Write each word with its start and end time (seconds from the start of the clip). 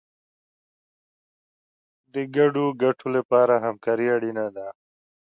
د 2.13 2.15
ګډو 2.35 2.65
ګټو 2.83 3.07
لپاره 3.17 3.53
همکاري 3.65 4.07
اړینه 4.15 4.45
ده. 4.55 4.67